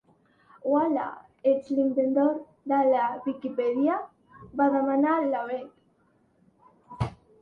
[0.75, 1.03] Ual·la,
[1.51, 2.31] ets l'inventor
[2.73, 3.99] de la Viquipèdia?
[4.41, 7.13] —va demanar la Bet.